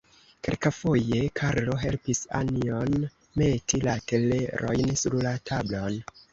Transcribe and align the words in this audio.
Kelkafoje 0.45 1.19
Karlo 1.39 1.75
helpis 1.83 2.23
Anjon 2.41 2.97
meti 3.43 3.83
la 3.87 3.97
telerojn 4.11 4.99
sur 5.05 5.23
la 5.31 5.39
tablon. 5.55 6.05